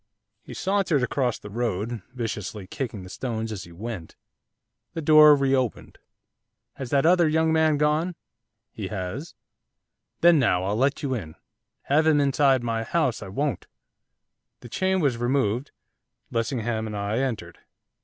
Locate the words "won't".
13.27-13.67